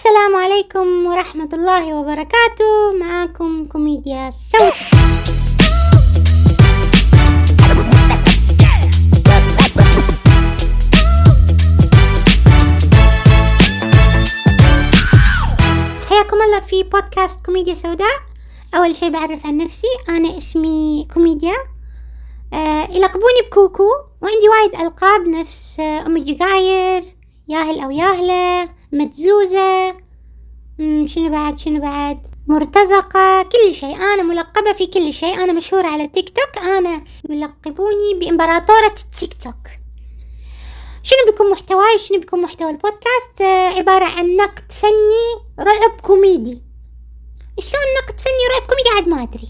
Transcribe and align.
السلام 0.00 0.36
عليكم 0.36 1.06
ورحمة 1.06 1.48
الله 1.52 1.94
وبركاته. 1.94 2.92
معاكم 3.00 3.66
كوميديا 3.66 4.30
سودا 4.30 4.72
حياكم 16.08 16.42
الله 16.42 16.60
في 16.60 16.82
بودكاست 16.82 17.44
كوميديا 17.46 17.74
سوداء. 17.74 18.06
أول 18.74 18.96
شي 18.96 19.10
بعرف 19.10 19.46
عن 19.46 19.56
نفسي 19.56 19.86
أنا 20.08 20.36
اسمي 20.36 21.08
كوميديا. 21.14 21.54
آه 22.52 22.88
يلقبوني 22.90 23.40
بكوكو 23.46 23.88
وعندي 24.22 24.48
وايد 24.48 24.86
ألقاب 24.86 25.28
نفس 25.28 25.80
آه 25.80 26.06
أم 26.06 26.16
الجقاير 26.16 27.04
ياهل 27.48 27.80
أو 27.80 27.90
ياهلة. 27.90 28.79
متزوزة 28.92 29.94
مم، 30.78 31.06
شنو 31.08 31.30
بعد 31.30 31.58
شنو 31.58 31.80
بعد؟ 31.80 32.26
مرتزقة. 32.46 33.42
كل 33.42 33.74
شيء. 33.74 33.96
أنا 33.96 34.22
ملقبة 34.22 34.72
في 34.72 34.86
كل 34.86 35.14
شيء. 35.14 35.34
أنا 35.34 35.52
مشهورة 35.52 35.86
على 35.86 36.04
التيك 36.04 36.28
توك 36.28 36.64
أنا 36.64 37.04
يلقبوني 37.30 38.14
بإمبراطورة 38.14 38.94
التيك 39.04 39.42
توك 39.42 39.68
شنو 41.02 41.18
بيكون 41.26 41.50
محتواي؟ 41.50 41.98
شنو 41.98 42.18
بيكون 42.18 42.42
محتوى 42.42 42.70
البودكاست؟ 42.70 43.40
آه 43.40 43.68
عبارة 43.68 44.04
عن 44.04 44.36
نقد 44.36 44.72
فني 44.72 45.44
رعب 45.60 46.00
كوميدي. 46.02 46.62
شلون 47.58 47.82
نقد 48.02 48.20
فني 48.20 48.44
رعب 48.54 48.62
كوميدي؟ 48.68 48.88
عاد 48.96 49.08
ما 49.08 49.22
أدري. 49.22 49.48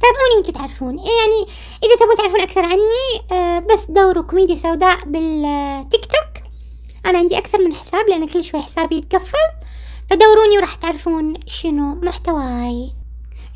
تابعوني 0.00 0.34
وأنتم 0.36 0.52
تعرفون 0.52 0.98
يعني 0.98 1.46
إذا 1.84 1.96
تبون 2.00 2.16
تعرفون 2.16 2.40
أكثر 2.40 2.64
عني 2.64 3.32
آه 3.32 3.58
بس 3.58 3.84
دوروا 3.88 4.22
كوميديا 4.22 4.54
سوداء 4.54 5.04
بالتيك 5.04 6.04
توك 6.06 6.35
أنا 7.06 7.18
عندي 7.18 7.38
أكثر 7.38 7.58
من 7.58 7.74
حساب 7.74 8.08
لأن 8.08 8.28
كل 8.28 8.44
شوي 8.44 8.62
حسابي 8.62 8.96
يتقفل. 8.96 9.48
فدوروني 10.10 10.58
وراح 10.58 10.74
تعرفون 10.74 11.34
شنو 11.46 11.94
محتواي. 11.94 12.92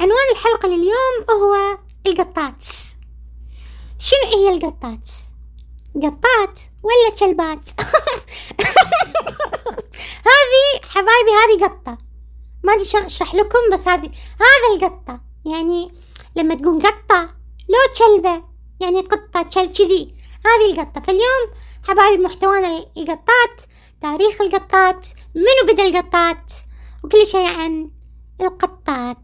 عنوان 0.00 0.30
الحلقة 0.32 0.68
لليوم 0.68 1.40
هو 1.42 1.78
القطات. 2.06 2.64
شنو 3.98 4.30
هي 4.34 4.54
القطات؟ 4.54 5.08
قطات 5.94 6.60
ولا 6.82 7.16
كلبات؟ 7.18 7.68
هذه 10.30 10.80
حبايبي 10.88 11.30
هذه 11.30 11.64
قطة. 11.64 11.98
ما 12.62 12.74
أدري 12.74 12.84
شلون 12.84 13.04
أشرح 13.04 13.34
لكم 13.34 13.58
بس 13.72 13.88
هذه 13.88 14.10
هذا 14.40 14.74
القطة. 14.74 15.20
يعني 15.44 15.92
لما 16.36 16.54
تقول 16.54 16.82
قطة 16.82 17.34
لو 17.68 17.78
كلبة 17.98 18.44
يعني 18.80 19.00
قطة 19.00 19.42
كل 19.42 19.72
كذي. 19.72 20.14
هذه 20.44 20.72
القطة. 20.72 21.00
فاليوم 21.00 21.50
حبايبي 21.82 22.22
محتوانا 22.22 22.86
القطات 22.96 23.60
تاريخ 24.00 24.40
القطات 24.40 25.06
منو 25.34 25.72
بدأ 25.72 25.86
القطات؟ 25.86 26.52
وكل 27.04 27.26
شيء 27.26 27.46
عن 27.46 27.90
القطات. 28.40 29.16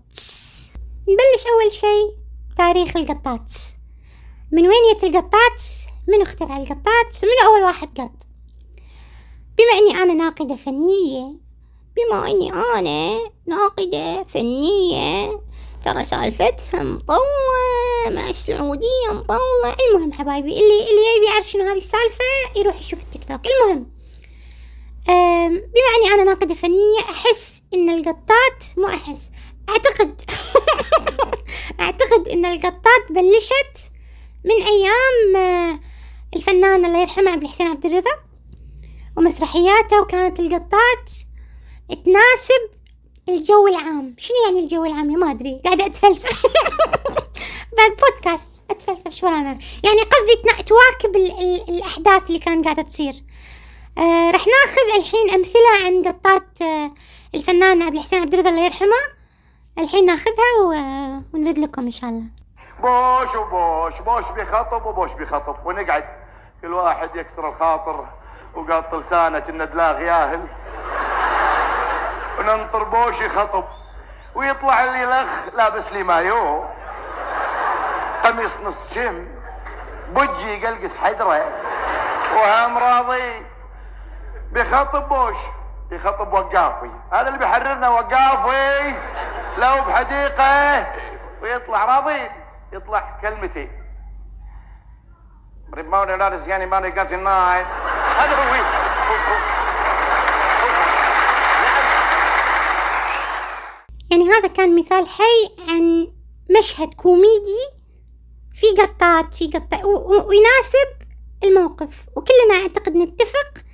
نبلش 1.03 1.47
أول 1.53 1.73
شيء 1.73 2.17
تاريخ 2.57 2.97
القطات. 2.97 3.53
من 4.53 4.63
وين 4.69 4.95
جت 4.95 5.05
القطات؟ 5.05 5.63
من 6.09 6.23
اخترع 6.23 6.57
القطات؟ 6.57 7.25
من 7.25 7.47
أول 7.47 7.63
واحد 7.63 8.01
قط؟ 8.01 8.27
بما 9.59 9.79
أني 9.79 10.03
أنا 10.03 10.15
ناقدة 10.15 10.57
فنية 10.57 11.37
بما 11.97 12.31
أني 12.31 12.53
أنا 12.53 13.31
ناقدة 13.47 14.25
فنية 14.25 15.41
ترى 15.87 16.05
سالفتها 16.05 16.83
مطولة 16.83 18.07
مع 18.07 18.29
السعودية 18.29 19.13
مطولة. 19.13 19.77
المهم 19.91 20.13
حبايبي 20.13 20.49
اللي 20.49 20.81
اللي 20.81 21.17
يبي 21.17 21.27
يعرف 21.27 21.51
شنو 21.51 21.65
هذه 21.65 21.77
السالفة 21.77 22.25
يروح 22.57 22.81
يشوف 22.81 23.01
التيك 23.01 23.25
توك. 23.29 23.41
المهم 23.47 23.87
بما 25.49 25.91
أني 25.99 26.15
أنا 26.15 26.25
ناقدة 26.25 26.55
فنية 26.55 27.01
أحس 27.11 27.63
إن 27.75 27.91
القطات 27.91 28.65
مو 28.77 28.87
أحس 28.87 29.31
أعتقد 29.69 30.21
أعتقد 31.81 32.29
إن 32.29 32.45
القطات 32.45 33.11
بلشت 33.11 33.93
من 34.45 34.63
أيام 34.67 35.37
آه، 35.37 35.81
الفنان 36.37 36.85
الله 36.85 37.01
يرحمه 37.01 37.31
عبد 37.31 37.43
الحسين 37.43 37.67
عبد 37.67 37.87
الرضا 37.87 38.11
ومسرحياته 39.17 40.01
وكانت 40.01 40.41
القطات 40.41 41.13
تناسب 42.05 42.76
الجو 43.29 43.69
العام. 43.69 44.15
شنو 44.19 44.37
يعني 44.47 44.61
الجو 44.65 44.85
العام 44.85 45.07
ما 45.07 45.31
أدري. 45.31 45.61
قاعدة 45.65 45.87
أتفلسف. 45.87 46.47
بعد 47.79 47.91
بودكاست 47.91 48.65
أتفلسف 48.71 49.11
شو 49.11 49.27
أنا 49.29 49.59
يعني 49.85 49.99
قصدي 49.99 50.63
تواكب 50.63 51.17
ال- 51.17 51.41
ال- 51.41 51.69
الأحداث 51.69 52.23
اللي 52.27 52.39
كانت 52.39 52.65
قاعدة 52.65 52.83
تصير. 52.83 53.15
آه 53.99 54.31
رح 54.31 54.45
ناخذ 54.47 54.99
الحين 54.99 55.31
أمثلة 55.35 55.87
عن 55.87 56.03
قطات 56.13 56.63
آه 56.63 56.91
الفنان 57.35 57.83
عبد 57.83 57.95
الحسين 57.97 58.23
عبد 58.23 58.35
الرضا 58.35 58.51
الله 58.51 58.65
يرحمه. 58.65 59.17
الحين 59.79 60.07
ناخذها 60.07 60.63
و... 60.65 60.69
ونرد 61.35 61.59
لكم 61.59 61.83
إن 61.83 61.91
شاء 61.91 62.11
الله. 62.11 62.25
بوش 62.83 63.37
وبوش 63.37 64.01
بوش 64.01 64.31
بيخطب 64.31 64.87
وبوش 64.87 65.13
بيخطب 65.13 65.57
ونقعد. 65.67 66.05
كل 66.63 66.73
واحد 66.73 67.17
يكسر 67.17 67.49
الخاطر 67.49 68.09
وقط 68.55 68.95
لسانه 68.95 69.39
كنا 69.39 69.65
دلاغ 69.65 70.01
ياهل. 70.01 70.47
وننطر 72.39 72.85
بوش 72.85 73.21
يخطب 73.21 73.65
ويطلع 74.35 74.85
اللي 74.85 75.05
لخ 75.05 75.55
لابس 75.55 75.93
لي 75.93 76.03
مايو. 76.03 76.65
قميص 78.25 78.61
نص 78.61 78.95
جيم 78.95 79.41
بجي 80.09 80.63
يقلقس 80.63 80.99
حدره 80.99 81.45
وهم 82.35 82.79
راضي 82.79 83.47
بيخطب 84.53 85.09
بوش 85.09 85.37
يخطب 85.91 86.33
وقافي. 86.33 86.91
هذا 87.13 87.29
اللي 87.29 87.39
بيحررنا 87.39 87.89
وقافي 87.89 88.95
لو 89.59 89.83
بحديقة. 89.85 90.87
ويطلع 91.43 91.85
راضي 91.85 92.31
يطلع 92.73 93.19
كلمتين 93.23 93.83
ريموني 95.75 96.17
لارس 96.17 96.49
يعني 96.49 96.67
ماني 96.67 96.91
قاتل 96.91 97.15
النايت 97.15 97.67
هذا 98.19 98.37
هو. 98.37 99.56
يعني 104.11 104.25
هذا 104.25 104.47
كان 104.49 104.79
مثال 104.81 105.07
حي 105.09 105.51
عن 105.69 106.13
مشهد 106.59 106.95
كوميدي 106.95 107.67
في 108.55 108.67
قطات 108.83 109.35
في 109.35 109.45
و- 109.85 110.29
ويناسب 110.29 110.89
الموقف. 111.45 112.07
وكلنا 112.17 112.63
أعتقد 112.63 112.97
نتفق 112.97 113.65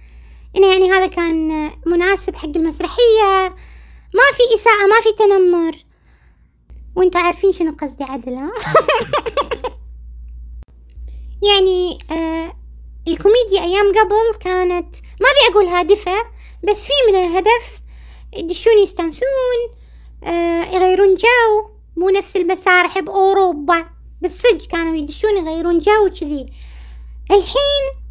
إنه 0.57 0.73
يعني 0.73 0.91
هذا 0.91 1.07
كان 1.07 1.71
مناسب 1.87 2.35
حق 2.37 2.49
المسرحية. 2.57 3.49
ما 4.15 4.23
في 4.37 4.55
إساءة 4.55 4.87
ما 4.87 5.01
في 5.03 5.13
تنمر. 5.19 5.77
وأنتوا 6.97 7.21
عارفين 7.21 7.53
شنو 7.53 7.77
قصدي 7.81 8.05
عدل 8.05 8.35
ها؟ 8.35 8.53
يعني 11.49 11.99
آه 12.11 12.57
الكوميديا 13.09 13.63
أيام 13.65 13.89
قبل 13.93 14.39
كانت 14.41 14.97
ما 15.21 15.29
أبي 15.29 15.53
أقول 15.53 15.65
هادفة 15.65 16.13
بس 16.69 16.83
في 16.85 16.93
منها 17.09 17.39
هدف 17.39 17.81
يدشون 18.37 18.79
يستانسون 18.83 19.29
يغيرون 20.73 21.15
جو. 21.15 21.71
مو 21.97 22.09
نفس 22.09 22.37
المسارح 22.37 22.99
بأوروبا. 22.99 23.87
بالصدق 24.23 24.67
كانوا 24.67 24.97
يدشون 24.97 25.37
يغيرون 25.37 25.79
جو 25.79 26.07
وكذي. 26.07 26.53
الحين 27.31 28.03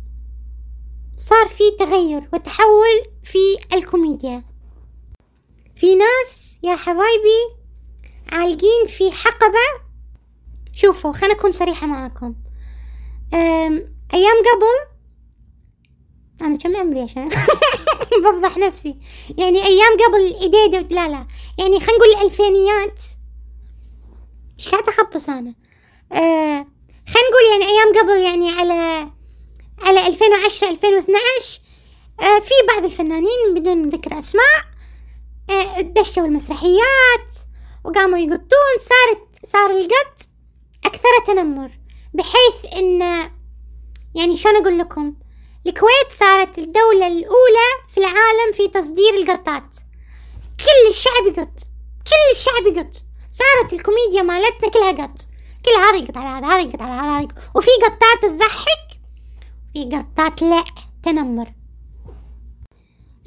صار 1.17 1.47
في 1.47 1.63
تغير 1.79 2.29
وتحول 2.33 3.01
في 3.23 3.57
الكوميديا. 3.73 4.43
في 5.75 5.95
ناس 5.95 6.59
يا 6.63 6.75
حبايبي 6.75 7.61
عالقين 8.31 8.87
في 8.87 9.11
حقبة. 9.11 9.91
شوفوا 10.73 11.11
خلنا 11.11 11.33
أكون 11.33 11.51
صريحة 11.51 11.87
معاكم. 11.87 12.35
أيام 14.13 14.37
قبل 14.37 14.90
أنا 16.41 16.57
كم 16.57 16.75
عمري 16.75 17.01
عشان 17.01 17.29
بفضح 18.23 18.57
نفسي. 18.57 18.95
يعني 19.37 19.65
أيام 19.65 19.93
قبل 19.93 20.21
الإيديدة 20.21 20.95
لا 20.95 21.07
لا. 21.09 21.27
يعني 21.59 21.79
خلينا 21.79 21.97
نقول 21.97 22.09
الألفينيات. 22.17 23.03
إيش 24.59 24.69
قاعدة 24.69 24.89
أخبص 24.89 25.29
أنا؟ 25.29 25.55
آه 26.11 26.65
خلينا 27.07 27.29
نقول 27.29 27.51
يعني 27.51 27.71
أيام 27.71 27.99
قبل 27.99 28.21
يعني 28.23 28.49
على 28.59 29.09
على 29.81 30.07
2010 30.07 30.69
2012 30.69 31.61
آه 32.19 32.39
في 32.39 32.53
بعض 32.73 32.83
الفنانين 32.83 33.53
بدون 33.55 33.89
ذكر 33.89 34.19
أسماء 34.19 34.63
آه 35.49 35.81
دشوا 35.81 36.25
المسرحيات 36.25 37.35
وقاموا 37.83 38.17
يقطون 38.17 38.75
صارت 38.79 39.45
صار 39.45 39.71
القط 39.71 40.21
أكثر 40.85 41.09
تنمر 41.27 41.71
بحيث 42.13 42.73
إن 42.75 42.99
يعني 44.15 44.37
شلون 44.37 44.55
أقول 44.55 44.79
لكم؟ 44.79 45.13
الكويت 45.67 46.11
صارت 46.11 46.57
الدولة 46.57 47.07
الأولى 47.07 47.69
في 47.87 47.97
العالم 47.97 48.53
في 48.53 48.67
تصدير 48.67 49.13
القطات. 49.13 49.75
كل 50.59 50.89
الشعب 50.89 51.27
يقط 51.27 51.59
كل 52.07 52.37
الشعب 52.37 52.77
يقط 52.77 52.93
صارت 53.31 53.73
الكوميديا 53.73 54.21
مالتنا 54.21 54.69
كلها 54.69 54.91
قط. 54.91 55.19
كل 55.65 55.71
هذا 55.71 55.97
يقط 55.97 56.17
على 56.17 56.29
هذا 56.29 56.47
هذا 56.47 56.59
يقط 56.59 56.81
على 56.81 56.91
هذا. 56.91 57.27
وفي 57.55 57.69
قطات 57.83 58.31
تضحك 58.31 58.99
في 59.73 59.85
قطات 59.85 60.41
لا 60.41 60.63
تنمر. 61.03 61.53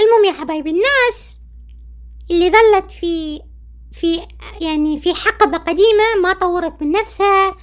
المهم 0.01 0.25
يا 0.25 0.33
حبايبي 0.33 0.71
الناس 0.71 1.37
اللي 2.31 2.51
ظلت 2.51 2.91
في 2.91 3.41
في 3.93 4.27
يعني 4.61 5.01
في 5.01 5.15
حقبة 5.15 5.59
قديمة 5.59 6.05
ما 6.23 6.33
طورت 6.33 6.83
من 6.83 6.91
نفسها 6.91 7.57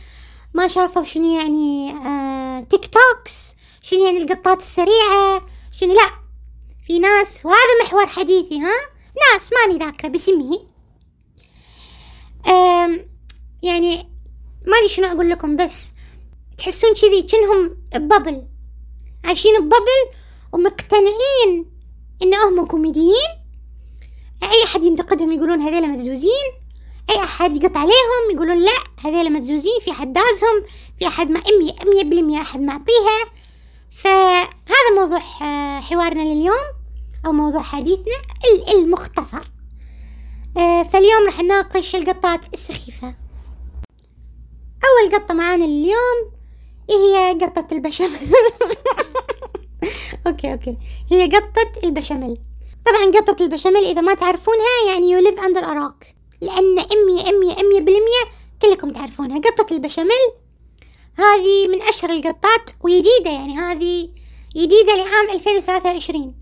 ما 0.54 0.68
شافوا 0.68 1.04
شنو 1.04 1.40
يعني 1.40 1.92
آه 1.92 2.62
تيك 2.62 2.86
توكس. 2.86 3.56
شنو 3.82 4.06
يعني 4.06 4.18
القطات 4.18 4.62
السريعة؟ 4.62 5.46
شنو 5.72 5.94
لا؟ 5.94 6.12
في 6.88 7.00
ناس 7.00 7.46
وهذا 7.46 7.84
محور 7.84 8.08
حديثي 8.08 8.60
ها؟ 8.60 8.76
ناس 9.34 9.50
ماني 9.54 9.80
ذاكرة 9.80 10.10
باسمه 10.10 10.68
يعني 13.64 14.10
ما 14.68 14.78
ادري 14.78 14.90
شنو 14.90 15.08
أقول 15.08 15.30
لكم 15.30 15.56
بس 15.56 15.92
تحسون 16.58 16.94
كذي 16.94 17.22
كأنهم 17.22 17.78
ببل 17.94 18.48
عايشين 19.26 19.60
بببل 19.60 20.02
ومقتنعين 20.54 21.72
إن 22.24 22.36
هم 22.36 22.66
كوميديين. 22.66 23.42
أي 24.44 24.64
أحد 24.64 24.84
ينتقدهم 24.84 25.32
يقولون 25.32 25.62
هذيلا 25.62 25.88
مدزوزين. 25.88 26.52
أي 27.10 27.24
أحد 27.24 27.64
يقط 27.64 27.78
عليهم 27.78 28.32
يقولون 28.32 28.58
لا 28.58 28.84
هذيلا 29.06 29.30
مدزوزين. 29.30 29.80
في 29.86 29.92
أحد 29.92 30.14
دازهم 30.14 30.66
في 31.00 31.08
أحد 31.08 31.30
ما 31.30 31.44
مية 31.60 31.94
مية 31.94 32.04
بالمية 32.04 32.42
أحد 32.42 32.60
معطيها. 32.60 33.32
فهذا 34.04 34.90
موضوع 35.00 35.22
آه، 35.42 35.80
حوارنا 35.80 36.22
لليوم 36.22 36.66
أو 37.26 37.32
موضوع 37.32 37.62
حديثنا 37.62 38.16
المختصر. 38.76 39.52
آه، 40.58 40.84
فاليوم 40.84 41.26
راح 41.26 41.40
نناقش 41.40 41.96
القطات 41.96 42.54
السخيفة. 42.54 43.16
أول 44.84 45.16
قطة 45.16 45.34
معانا 45.34 45.66
اليوم 45.66 46.32
هي 46.90 47.38
قطة 47.42 47.68
البشاميل؟ 47.72 48.34
أوكي 50.28 50.54
أوكي. 50.54 50.78
هي 51.12 51.26
قطة 51.26 51.72
البشاميل. 51.84 52.38
طبعا 52.86 53.22
قطة 53.22 53.44
البشاميل 53.44 53.84
إذا 53.84 54.02
ما 54.02 54.14
تعرفونها 54.14 54.88
يعني 54.88 55.12
you 55.12 55.20
live 55.20 55.40
under 55.40 55.64
a 55.64 55.74
rock 55.74 56.16
لأن 56.42 56.80
أمية 56.80 57.30
أمية 57.30 57.60
أمية 57.60 57.80
بالمية 57.80 58.24
كلكم 58.62 58.90
تعرفونها. 58.90 59.40
قطة 59.40 59.74
البشاميل 59.74 60.32
هذه 61.18 61.68
من 61.68 61.82
أشهر 61.82 62.10
القطات 62.10 62.70
وجديدة 62.82 63.32
يعني 63.32 63.58
هذه 63.58 64.10
جديدة 64.56 64.96
لعام 64.96 65.30
2023 65.34 66.36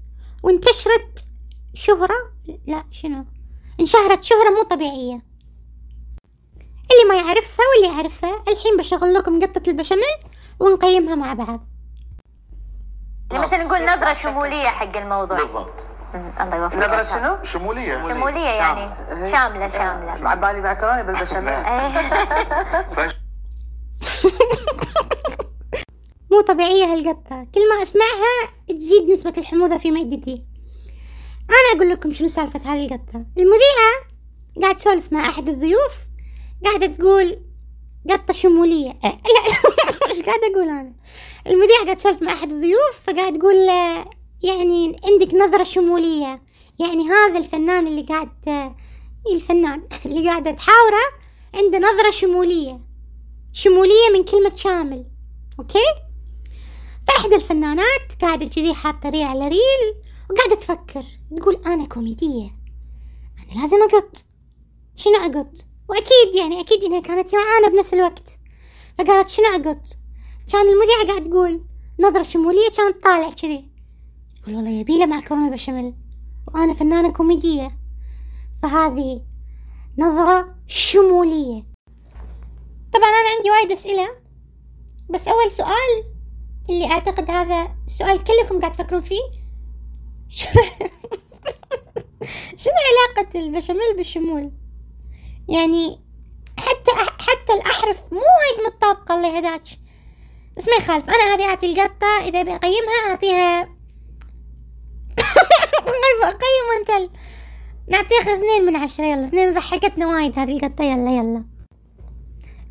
وانتشرت 0.43 1.25
شهرة 1.73 2.15
لا 2.67 2.83
شنو؟ 2.91 3.25
انشهرت 3.79 4.23
شهرة 4.23 4.49
مو 4.49 4.61
طبيعية. 4.63 5.21
اللي 6.91 7.09
ما 7.09 7.15
يعرفها 7.15 7.65
واللي 7.73 7.95
يعرفها 7.95 8.43
الحين 8.47 8.77
بشغل 8.77 9.13
لكم 9.13 9.41
قطة 9.41 9.69
البشاميل 9.69 10.17
ونقيمها 10.59 11.15
مع 11.15 11.33
بعض. 11.33 11.67
يعني 13.31 13.43
مثلا 13.43 13.63
نقول 13.63 13.85
نظرة 13.85 14.13
شمولية 14.13 14.67
حق 14.67 14.97
الموضوع. 14.97 15.37
بالضبط. 15.37 15.73
الله 16.41 16.55
يوفقك. 16.55 16.77
نظرة 16.77 17.03
شنو؟ 17.03 17.43
شمولية. 17.43 18.01
شمولية 18.07 18.49
يعني. 18.49 18.91
شاملة. 19.31 19.69
شاملة 19.69 20.29
عبالي 20.29 20.61
معكروني 20.61 21.03
بالبشاميل. 21.03 21.53
إيه. 21.53 23.11
مو 26.31 26.41
طبيعية 26.41 26.83
هالقطة. 26.93 27.47
كل 27.55 27.69
ما 27.69 27.83
أسمعها 27.83 28.53
تزيد 28.69 29.09
نسبة 29.09 29.33
الحموضة 29.37 29.77
في 29.77 29.91
معدتي. 29.91 30.43
أنا 31.49 31.75
أقول 31.75 31.89
لكم 31.89 32.13
شنو 32.13 32.27
سالفة 32.27 32.59
هذه 32.59 32.85
القطة 32.85 33.25
المذيعة 33.37 33.93
قاعد 34.61 34.75
تسولف 34.75 35.13
مع 35.13 35.29
أحد 35.29 35.49
الضيوف 35.49 35.93
قاعدة 36.65 36.87
تقول 36.87 37.39
قطة 38.09 38.33
شمولية. 38.33 38.89
أه 38.89 39.07
لا 39.07 40.11
مش 40.11 40.21
قاعدة 40.25 40.47
أقول 40.51 40.69
أنا. 40.69 40.93
المذيعة 41.47 41.83
قاعد 41.83 41.95
تسولف 41.95 42.21
مع 42.21 42.33
أحد 42.33 42.51
الضيوف 42.51 42.99
فقاعد 43.07 43.37
تقول 43.39 43.55
يعني 44.43 45.01
عندك 45.03 45.33
نظرة 45.33 45.63
شمولية. 45.63 46.41
يعني 46.79 47.09
هذا 47.09 47.39
الفنان 47.39 47.87
اللي 47.87 48.01
قاعد 48.03 48.29
الفنان 49.33 49.83
اللي 50.05 50.29
قاعدة 50.29 50.51
تحاوره 50.51 51.05
عنده 51.53 51.77
نظرة 51.79 52.11
شمولية. 52.11 52.88
شمولية 53.51 54.09
من 54.13 54.23
كلمة 54.23 54.55
شامل 54.55 55.05
أوكي؟ 55.59 55.85
فإحدى 57.07 57.35
الفنانات 57.35 58.21
قاعدة 58.21 58.45
كذي 58.45 58.73
حاطة 58.73 59.09
ريل 59.09 59.23
على 59.23 59.47
ريل 59.47 59.95
وقاعدة 60.29 60.55
تفكر 60.55 61.05
تقول 61.37 61.55
أنا 61.65 61.85
كوميدية 61.85 62.49
أنا 63.39 63.61
لازم 63.61 63.77
أقط. 63.83 64.17
شنو 64.95 65.15
أقط؟ 65.15 65.57
وأكيد 65.89 66.35
يعني 66.39 66.59
أكيد 66.61 66.83
إنها 66.83 66.99
كانت 66.99 67.31
جوعانة 67.31 67.69
بنفس 67.69 67.93
الوقت. 67.93 68.29
فقالت 68.97 69.29
شنو 69.29 69.45
أقط؟ 69.45 69.83
كان 70.51 70.67
المذيعة 70.67 71.07
قاعد 71.07 71.29
تقول 71.29 71.65
نظرة 71.99 72.23
شمولية 72.23 72.69
كانت 72.77 73.03
طالع 73.03 73.29
كذي. 73.29 73.69
تقول 74.41 74.55
والله 74.55 74.69
يبيله 74.69 75.05
معكرونة 75.05 75.51
بشاميل 75.51 75.93
وأنا 76.47 76.73
فنانة 76.73 77.13
كوميدية. 77.13 77.77
فهذه 78.63 79.21
نظرة 79.97 80.55
شمولية. 80.67 81.68
طبعا 82.93 83.09
أنا 83.09 83.29
عندي 83.37 83.51
وايد 83.51 83.71
أسئلة 83.71 84.09
بس 85.09 85.27
أول 85.27 85.51
سؤال 85.51 86.03
اللي 86.69 86.91
أعتقد 86.91 87.31
هذا 87.31 87.75
السؤال 87.85 88.23
كلكم 88.23 88.59
قاعد 88.59 88.71
تفكرون 88.71 89.01
فيه 89.01 89.21
شنو 90.29 90.51
شنو 92.61 92.73
علاقة 92.89 93.39
البشاميل 93.39 93.97
بالشمول؟ 93.97 94.51
يعني 95.49 95.99
حتى 96.57 96.91
حتى 97.19 97.53
الأحرف 97.53 98.01
مو 98.11 98.19
وايد 98.19 98.67
متطابقة 98.67 99.15
الله 99.15 99.37
يهداك 99.37 99.63
بس 100.57 100.67
ما 100.67 100.75
يخالف. 100.75 101.09
أنا 101.09 101.33
هذه 101.33 101.45
أعطي 101.49 101.73
القطة 101.73 102.07
إذا 102.21 102.43
بقيمها 102.43 103.09
أعطيها 103.09 103.61
أقيم 106.23 106.67
أنت 106.79 107.11
نعطيها 107.87 108.35
اثنين 108.35 108.65
من 108.65 108.75
عشرة 108.75 109.05
يلا. 109.05 109.27
اثنين 109.27 109.53
ضحكتنا 109.53 110.07
وايد 110.07 110.39
هذه 110.39 110.57
القطة 110.57 110.83
يلا 110.83 111.11
يلا. 111.11 111.58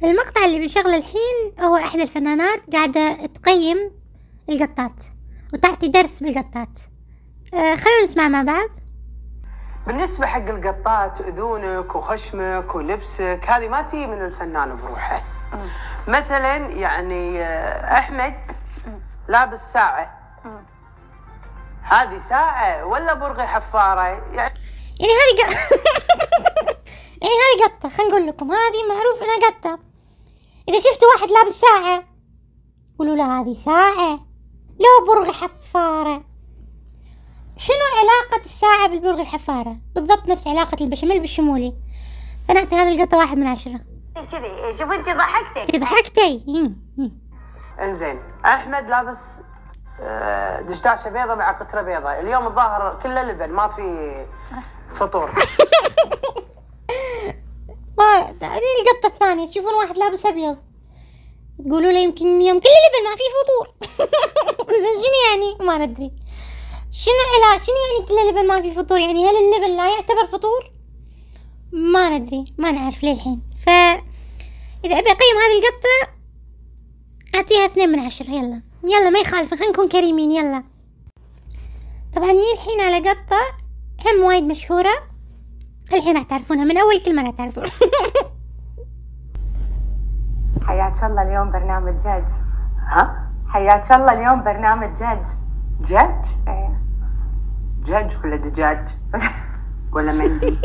المقطع 0.04 0.44
اللي 0.44 0.58
بنشغله 0.58 0.96
الحين 0.96 1.52
هو 1.60 1.76
إحدى 1.76 2.02
الفنانات 2.02 2.60
قاعدة 2.72 3.26
تقيم 3.26 3.90
القطات 4.48 5.02
وتعطي 5.54 5.88
درس 5.88 6.22
بالقطات. 6.22 6.78
آه 7.54 7.76
خلونا 7.76 8.02
نسمع 8.04 8.28
مع 8.28 8.42
بعض. 8.42 8.70
بالنسبة 9.86 10.26
حق 10.26 10.48
القطات 10.48 11.20
أذونك 11.20 11.94
وخشمك 11.94 12.74
ولبسك 12.74 13.40
هذه 13.48 13.68
ما 13.68 13.82
تيجي 13.82 14.06
من 14.06 14.24
الفنان 14.24 14.76
بروحه. 14.76 15.22
مثلا 16.08 16.56
يعني 16.56 17.42
آه، 17.42 17.98
أحمد 17.98 18.34
لابس 19.28 19.72
ساعة. 19.72 20.18
هذه 21.82 22.18
ساعة 22.18 22.86
ولا 22.86 23.14
برغي 23.14 23.46
حفارة؟ 23.46 24.02
يعني 24.02 24.54
يعني 25.00 25.12
هذه 25.12 25.42
قطة 25.42 25.58
يعني 27.22 27.34
هذه 27.44 27.64
قطة 27.64 27.88
خلينا 27.88 28.10
نقول 28.10 28.26
لكم 28.26 28.52
هذه 28.52 28.88
معروف 28.88 29.22
إنها 29.22 29.50
قطة. 29.50 29.87
إذا 30.69 30.81
شفتوا 30.81 31.08
واحد 31.17 31.31
لابس 31.31 31.60
ساعة 31.60 32.05
قولوا 32.98 33.17
له 33.17 33.41
هذه 33.41 33.56
ساعة. 33.65 34.20
لو 34.81 35.06
برغي 35.06 35.32
حفارة. 35.32 36.25
شنو 37.56 37.77
علاقة 37.98 38.44
الساعة 38.44 38.89
بالبرغي 38.89 39.22
الحفارة؟ 39.22 39.77
بالضبط 39.94 40.29
نفس 40.29 40.48
علاقة 40.48 40.77
البشاميل 40.81 41.20
بالشمولي. 41.20 41.75
فنعطي 42.48 42.77
هذه 42.77 43.01
القطة 43.03 43.19
واحد 43.19 43.37
من 43.37 43.46
عشرة. 43.46 43.81
كذي. 44.15 44.72
شوف 44.79 44.93
أنت 44.93 45.08
ضحكتي. 45.08 45.60
أنت 45.60 45.77
ضحكتي؟ 45.77 46.44
إنزين 47.81 48.20
أحمد 48.44 48.89
لابس 48.89 49.19
آه، 50.01 50.60
دشداشه 50.60 51.10
بيضة 51.10 51.34
مع 51.34 51.53
قطرة 51.53 51.82
بيضة. 51.82 52.20
اليوم 52.20 52.46
الظاهر 52.46 52.98
كله 53.03 53.22
لبن 53.22 53.51
ما 53.51 53.69
في 53.69 54.27
فطور. 54.91 55.31
ما 57.98 58.31
القطة 58.31 59.06
الثانية 59.06 59.46
تشوفون 59.46 59.74
واحد 59.74 59.98
لابس 59.98 60.26
أبيض. 60.26 60.56
تقولوا 61.67 61.93
له 61.93 61.98
يمكن 61.98 62.43
يوم 62.43 62.60
كل 62.60 62.69
لبن 62.69 63.08
ما 63.08 63.17
في 63.17 63.22
فطور. 63.38 63.74
زين 64.82 64.94
شنو 64.94 65.31
يعني؟ 65.31 65.69
ما 65.69 65.86
ندري. 65.86 66.12
شنو 66.93 67.14
علا 67.34 67.58
شنو 67.58 67.74
يعني 67.74 68.08
كل 68.08 68.28
لبن 68.28 68.46
ما 68.46 68.62
في 68.62 68.70
فطور؟ 68.70 68.98
يعني 69.00 69.24
هل 69.26 69.34
اللبن 69.36 69.76
لا 69.76 69.90
يعتبر 69.90 70.26
فطور؟ 70.26 70.70
ما 71.72 72.19
ندري 72.19 72.55
ما 72.58 72.70
نعرف 72.70 73.05
للحين. 73.05 73.43
ف 73.67 73.69
إذا 74.84 74.98
أبي 74.98 75.10
أقيم 75.10 75.36
هذه 75.44 75.58
القطة 75.58 76.19
أعطيها 77.34 77.67
اثنين 77.67 77.88
من 77.88 78.00
عشرة. 78.00 78.31
يلا. 78.31 78.62
يلا 78.84 79.10
ما 79.10 79.19
يخالف 79.19 79.55
خلينا 79.55 79.69
نكون 79.69 79.88
كريمين. 79.88 80.31
يلا. 80.31 80.64
طبعا 82.17 82.31
هي 82.31 82.52
الحين 82.55 82.81
على 82.81 83.08
قطة 83.10 83.40
هم 84.06 84.22
وايد 84.22 84.44
مشهورة. 84.44 85.08
الحين 85.96 86.16
راح 86.16 86.22
تعرفونها 86.22 86.64
من 86.64 86.78
أول 86.78 87.00
كلمة 87.04 87.22
راح 87.22 87.30
تعرفون 87.30 87.64
حياك 90.66 91.04
الله 91.04 91.22
اليوم 91.22 91.50
برنامج 91.50 92.02
جاج. 92.02 92.28
ها؟ 92.92 93.30
حياك 93.48 93.92
الله 93.92 94.12
اليوم 94.12 94.42
برنامج 94.42 94.98
جاج. 94.98 95.26
جاج؟ 95.80 96.24
إيه. 96.48 96.80
جاج 97.84 98.16
ولا 98.24 98.36
دجاج؟ 98.36 98.88
ولا 99.94 100.12
مندي؟ 100.12 100.46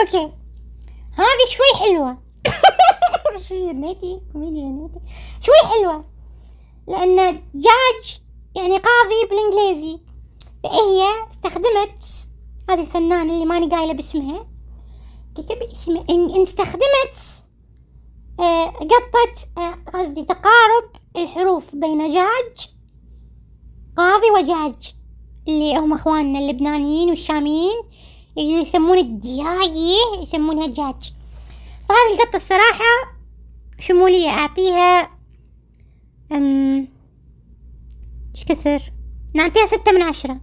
أوكي. 0.00 0.32
هذه 1.14 1.44
شوي 1.48 1.80
حلوة. 1.88 2.16
شوي 3.36 3.72
نيتي 3.72 4.22
كوميديا 4.32 4.62
نيتي. 4.62 5.00
شوي 5.40 5.54
حلوة. 5.70 6.04
لأن 6.88 7.16
جاج 7.54 8.22
يعني 8.54 8.76
قاضي 8.76 9.28
بالإنجليزي. 9.30 10.00
فهي 10.62 11.02
استخدمت 11.30 12.27
هذه 12.70 12.80
الفنانة 12.80 13.34
اللي 13.34 13.44
ماني 13.44 13.66
قايلة 13.66 13.92
باسمها. 13.92 14.46
كتب 15.34 15.62
اسمها 15.62 16.04
إن 16.10 16.34
إن 16.34 16.42
استخدمت 16.42 17.48
آه، 18.40 18.64
قطة 18.66 19.62
آه، 19.62 19.74
قصدي 19.92 20.24
تقارب 20.24 20.90
الحروف 21.16 21.74
بين 21.74 21.98
جاج 21.98 22.70
قاضي 23.96 24.30
وجاج 24.30 24.94
اللي 25.48 25.76
هم 25.76 25.92
أخواننا 25.92 26.38
اللبنانيين 26.38 27.08
والشاميين 27.08 27.76
يسمون 28.36 28.98
الدياية 28.98 30.20
يسمونها 30.22 30.66
جاج. 30.66 31.12
فهذه 31.88 32.14
القطة 32.14 32.36
الصراحة 32.36 33.18
شمولية 33.78 34.28
أعطيها 34.28 35.10
أم 36.32 36.88
إيش 38.34 38.44
كثر؟ 38.44 38.92
نعطيها 39.34 39.66
ستة 39.66 39.92
من 39.92 40.02
عشرة. 40.02 40.40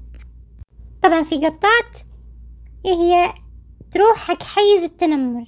طبعا 1.04 1.24
في 1.24 1.36
قطات 1.36 1.98
هي؟ 2.94 3.34
تروح 3.92 4.18
حق 4.18 4.44
حيز 4.44 4.84
التنمر. 4.84 5.46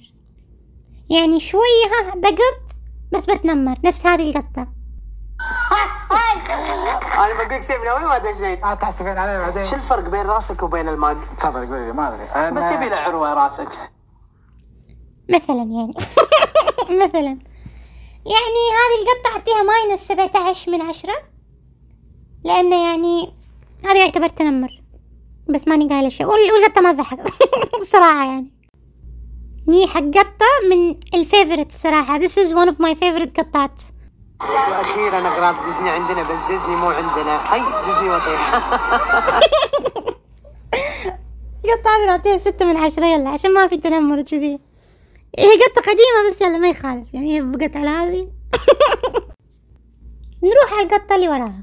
يعني 1.10 1.40
شوية 1.40 1.86
ها 1.92 2.14
بقط 2.14 2.76
بس 3.12 3.26
بتنمر 3.26 3.76
نفس 3.84 4.06
هذه 4.06 4.30
القطة. 4.30 4.66
أنا 7.18 7.34
بقول 7.34 7.48
لك 7.50 7.62
شيء 7.62 7.78
من 7.78 7.86
أول 7.86 8.02
ما 8.02 8.18
دشيت. 8.18 8.62
ما 8.62 8.74
تحسبين 8.74 9.18
علي 9.18 9.38
بعدين. 9.38 9.62
شو 9.62 9.76
الفرق 9.76 10.08
بين 10.08 10.26
راسك 10.26 10.62
وبين 10.62 10.88
الماج؟ 10.88 11.16
تفضل 11.36 11.66
قولي 11.66 11.86
لي 11.86 11.92
ما 11.92 12.08
أدري. 12.08 12.24
أنا 12.24 12.50
بس 12.50 12.72
يبي 12.72 12.88
له 12.88 12.96
عروة 12.96 13.34
راسك. 13.34 13.68
مثلا 15.28 15.62
يعني. 15.62 15.94
مثلا. 17.04 17.38
يعني 18.26 18.62
هذه 18.78 18.98
القطة 19.02 19.34
أعطيها 19.34 19.62
ماينس 19.62 20.00
سبعة 20.00 20.48
عشر 20.50 20.72
من 20.72 20.82
عشرة. 20.82 21.14
لأنه 22.44 22.88
يعني 22.88 23.34
هذا 23.84 24.04
يعتبر 24.04 24.28
تنمر. 24.28 24.77
بس 25.48 25.68
ماني 25.68 25.88
قايلة 25.88 26.08
شيء. 26.08 26.26
وال- 26.26 26.52
والقطة 26.52 26.80
ما 26.80 26.92
تضحك 26.92 27.18
بصراحة 27.80 28.24
يعني. 28.24 28.50
ني 29.68 29.86
حق 29.86 30.00
قطة 30.00 30.46
من 30.70 30.96
الفيفورت 31.14 31.68
الصراحة 31.70 32.18
this 32.18 32.32
is 32.32 32.52
one 32.52 32.68
of 32.68 32.74
my 32.80 32.94
favorite 32.94 33.40
قطات 33.40 33.80
وأخيرا 34.40 35.18
اغراض 35.18 35.64
ديزني 35.64 35.90
عندنا 35.90 36.22
بس 36.22 36.38
ديزني 36.48 36.76
مو 36.76 36.86
عندنا. 36.90 37.52
هاي 37.54 37.60
ديزني 37.86 38.10
وطيح. 38.10 38.54
القطة 41.64 41.90
هذه 41.90 42.06
نعطيها 42.06 42.38
ستة 42.38 42.64
من 42.64 42.76
عشرة 42.76 43.06
يلا 43.06 43.28
عشان 43.30 43.54
ما 43.54 43.66
في 43.68 43.76
تنمر 43.76 44.18
وكذي. 44.18 44.58
هي 45.38 45.48
قطة 45.54 45.82
قديمة 45.82 46.28
بس 46.30 46.40
يلا 46.40 46.58
ما 46.58 46.68
يخالف. 46.68 47.14
يعني 47.14 47.36
هي 47.36 47.40
بقت 47.42 47.76
على 47.76 47.88
هذه. 47.88 48.28
نروح 50.42 50.72
على 50.72 50.82
القطة 50.82 51.14
اللي 51.16 51.28
وراها. 51.28 51.62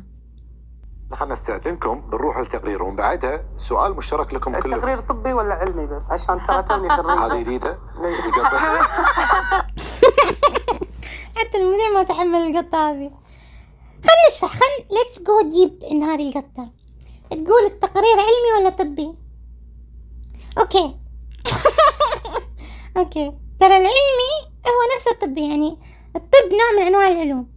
خلنا 1.16 1.34
نستأذنكم 1.34 2.02
بنروح 2.02 2.38
التقرير 2.38 2.84
ومن 2.84 2.96
بعدها 2.96 3.44
سؤال 3.58 3.96
مشترك 3.96 4.34
لكم 4.34 4.54
كلكم. 4.54 4.74
التقرير 4.74 5.00
طبي 5.00 5.34
ولا 5.34 5.54
علمي 5.54 5.86
بس؟ 5.86 6.12
عشان 6.12 6.44
ترى 6.44 6.64
توني 6.70 6.90
هذه 6.90 7.02
خريجه 7.02 7.44
جديدة؟ 7.44 7.80
حتى 11.38 11.58
المذيع 11.58 11.90
ما 11.94 12.04
تحمل 12.04 12.36
القطة 12.40 12.90
هذه. 12.90 13.12
خلنا 14.04 14.28
نشرح. 14.32 14.52
خل 14.54 14.86
let's 14.92 15.18
go 15.20 15.44
deep 15.56 15.92
in 15.92 15.96
هذه 16.04 16.30
القطة؟ 16.30 16.70
تقول 17.30 17.64
التقرير 17.66 18.18
علمي 18.20 18.60
ولا 18.60 18.70
طبي؟ 18.70 19.16
أوكي. 20.58 20.96
أوكي. 22.98 23.34
ترى 23.60 23.78
العلمي 23.78 24.34
هو 24.68 24.96
نفس 24.96 25.08
الطبي 25.08 25.50
يعني 25.50 25.80
الطب 26.16 26.52
نوع 26.52 26.72
من 26.82 26.88
أنواع 26.88 27.08
العلوم. 27.08 27.56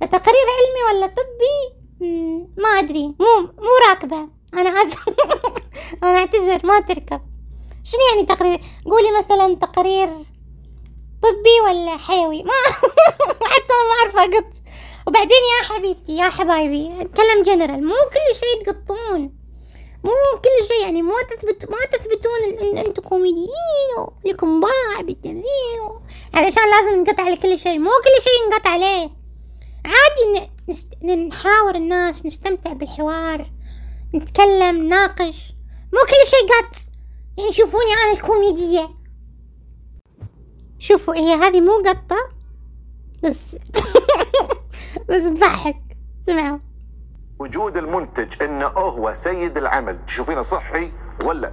فتقرير 0.00 0.46
علمي 0.58 0.98
ولا 0.98 1.06
طبي 1.06 1.75
ما 2.00 2.68
أدري. 2.68 3.02
مو 3.20 3.40
مو 3.40 3.70
راكبة. 3.88 4.28
أنا 4.54 4.70
اسف 4.70 5.08
أنا 6.02 6.18
أعتذر 6.18 6.66
ما 6.66 6.80
تركب. 6.80 7.20
شنو 7.84 8.00
يعني 8.14 8.26
تقرير؟ 8.26 8.60
قولي 8.84 9.08
مثلا 9.18 9.54
تقرير 9.54 10.08
طبي 11.22 11.60
ولا 11.64 11.96
حيوي؟ 11.96 12.42
ما 12.42 12.52
حتى 13.52 13.74
ما 13.88 13.94
أعرف 14.00 14.16
أقط. 14.16 14.46
وبعدين 15.06 15.42
يا 15.58 15.74
حبيبتي 15.74 16.16
يا 16.16 16.28
حبايبي 16.30 16.92
أتكلم 17.00 17.42
جنرال 17.42 17.86
مو 17.86 17.94
كل 17.94 18.36
شيء 18.36 18.72
تقطون. 18.72 19.20
مو 20.04 20.12
كل 20.44 20.66
شيء 20.68 20.82
يعني 20.82 21.02
مو 21.02 21.14
تثبت 21.30 21.70
ما 21.70 21.78
تثبتون 21.92 22.68
ان 22.68 22.78
أنتم 22.78 23.02
كوميديين 23.02 23.92
ولكم 24.24 24.60
باع 24.60 25.00
بالتمثيل 25.00 25.80
علشان 26.34 26.62
لازم 26.70 27.02
نقطع 27.02 27.22
على 27.22 27.36
كل 27.36 27.58
شيء. 27.58 27.78
مو 27.78 27.90
كل 27.90 28.22
شيء 28.22 28.50
نقطع 28.50 28.70
عليه 28.70 29.10
عادي 29.84 30.50
نست... 30.68 31.04
نحاور 31.04 31.74
الناس 31.74 32.26
نستمتع 32.26 32.72
بالحوار 32.72 33.50
نتكلم 34.14 34.76
نناقش. 34.76 35.54
مو 35.92 36.00
كل 36.00 36.30
شيء 36.30 36.48
قط 36.48 36.76
يعني 37.38 37.52
شوفوني 37.52 37.92
أنا 38.04 38.12
الكوميدية. 38.12 38.88
شوفوا 40.78 41.14
هي 41.14 41.34
هذه 41.34 41.60
مو 41.60 41.82
قطة 41.86 42.16
بس 43.22 43.56
بس 45.08 45.22
تضحك. 45.22 45.82
سمعوا. 46.22 46.58
وجود 47.38 47.76
المنتج 47.76 48.42
انه 48.42 48.66
هو 48.66 49.14
سيد 49.14 49.56
العمل. 49.56 50.06
تشوفينه 50.06 50.42
صحي 50.42 50.92
ولا؟ 51.24 51.52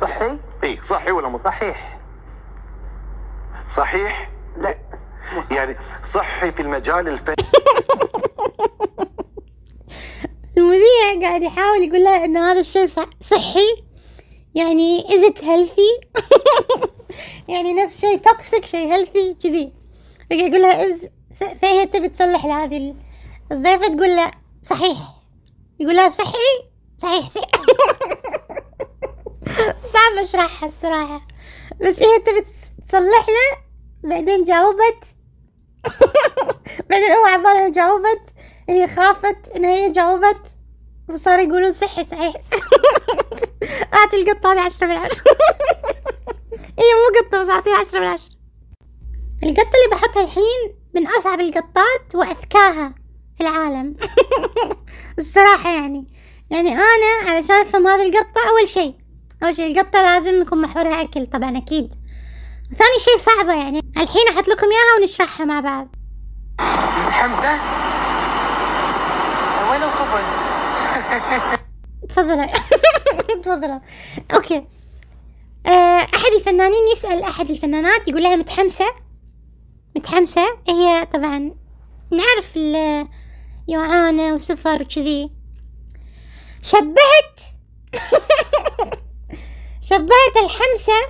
صحي؟ 0.00 0.38
اي 0.64 0.80
صحي 0.82 1.10
ولا 1.10 1.28
مو 1.28 1.38
صحيح. 1.38 2.00
صحيح؟ 3.68 4.30
لا. 4.56 4.78
يعني 5.50 5.76
صحي 6.04 6.52
في 6.52 6.62
المجال 6.62 7.08
الفني 7.08 7.34
المذيع 10.56 11.20
قاعد 11.28 11.42
يحاول 11.42 11.82
يقول 11.82 12.04
لها 12.04 12.24
ان 12.24 12.36
هذا 12.36 12.60
الشيء 12.60 12.86
صح 12.86 13.10
صحي. 13.20 13.84
يعني 14.54 15.04
it 15.30 15.38
healthy? 15.38 16.20
يعني 17.52 17.72
نفس 17.72 18.00
شيء 18.00 18.18
توكسيك 18.18 18.64
شيء 18.66 18.90
healthy 18.96 19.42
كذي. 19.42 19.72
فقاعد 20.30 20.42
يقول 20.52 20.62
لها 20.62 20.84
is 20.96 21.00
فهي 21.62 21.86
تبي 21.86 22.08
تصلح 22.08 22.46
لهذه 22.46 22.76
ال- 22.76 22.94
الضيفة 23.52 23.86
تقول 23.86 24.16
له 24.16 24.30
صحيح. 24.62 24.98
يقول 25.80 25.96
لها 25.96 26.08
صحي؟ 26.08 26.38
صحيح 26.98 27.28
صحيح. 27.28 27.50
صعب 29.92 30.24
أشرحها 30.24 30.68
الصراحة. 30.68 31.20
بس 31.80 32.02
هي 32.02 32.18
تبي 32.18 32.40
تص- 32.40 32.84
تصلح 32.88 33.26
له 33.28 33.58
بعدين 34.10 34.44
جاوبت. 34.44 35.04
بعدين 36.90 37.12
هو 37.12 37.24
عبالها 37.26 37.68
جاوبت. 37.68 38.22
هي 38.68 38.88
خافت 38.88 39.48
ان 39.56 39.64
هي 39.64 39.92
جاوبت 39.92 40.46
وصار 41.08 41.38
يقولون 41.38 41.70
صحي 41.70 42.04
صحيح 42.04 42.34
اعطي 43.94 44.16
القطة 44.22 44.52
هذه 44.52 44.60
عشرة 44.60 44.86
من 44.86 44.96
عشرة. 44.96 45.36
هي 46.78 46.90
مو 46.94 47.20
قطة 47.20 47.42
بس 47.42 47.48
أعطيها 47.48 47.76
عشرة 47.76 48.00
من 48.00 48.06
عشرة. 48.06 48.34
القطة 49.42 49.70
اللي 49.84 49.96
بحطها 49.96 50.24
الحين 50.24 50.74
من 50.94 51.06
أصعب 51.06 51.40
القطات 51.40 52.14
وأذكاها 52.14 52.94
في 53.38 53.40
العالم. 53.40 53.96
الصراحة 55.18 55.70
يعني. 55.70 56.06
يعني 56.50 56.74
أنا 56.74 57.30
علشان 57.30 57.60
أفهم 57.60 57.86
هذه 57.86 58.08
القطة 58.08 58.48
أول 58.50 58.68
شيء 58.68 58.94
أول 59.42 59.56
شيء 59.56 59.80
القطة 59.80 60.02
لازم 60.02 60.42
يكون 60.42 60.60
محورها 60.60 61.00
أكل 61.02 61.26
طبعا 61.26 61.56
أكيد. 61.56 61.94
ثاني 62.78 62.98
شيء 63.04 63.16
صعبة 63.16 63.52
يعني. 63.52 63.80
الحين 63.96 64.28
أحط 64.30 64.48
لكم 64.48 64.66
إياها 64.66 65.00
ونشرحها 65.00 65.46
مع 65.46 65.60
بعض. 65.60 65.96
متحمسه؟ 67.04 67.60
وين 69.74 69.82
الخبز؟ 69.82 70.24
تفضلوا 72.08 72.46
تفضلوا 73.42 73.80
أوكي. 74.34 74.66
آه، 75.66 75.98
أحد 76.14 76.32
الفنانين 76.38 76.88
يسأل 76.92 77.22
أحد 77.22 77.50
الفنانات 77.50 78.08
يقول 78.08 78.22
لها 78.22 78.36
متحمسة؟ 78.36 78.84
متحمسة؟ 79.96 80.58
هي 80.68 81.06
طبعا 81.12 81.54
نعرف 82.10 82.56
يوعانة 83.68 84.34
وسفر 84.34 84.82
وكذي. 84.82 85.30
شبهت؟ 86.62 87.40
شبهت 89.90 90.36
الحمسة؟ 90.44 91.00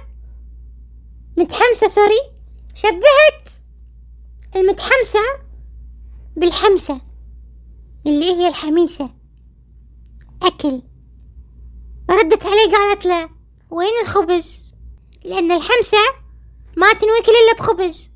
متحمسة 1.36 1.88
سوري. 1.88 2.20
شبهت 2.74 3.50
المتحمسة 4.56 5.20
بالحمسة. 6.36 7.13
اللي 8.06 8.32
هي 8.32 8.48
الحميسة. 8.48 9.10
أكل. 10.42 10.82
ردت 12.10 12.46
عليه 12.46 12.76
قالت 12.76 13.06
له 13.06 13.28
وين 13.70 13.92
الخبز؟ 14.02 14.74
لأن 15.24 15.52
الحمسة 15.52 15.98
ما 16.76 16.92
تنوكل 16.92 17.32
إلا 17.32 17.58
بخبز. 17.58 18.10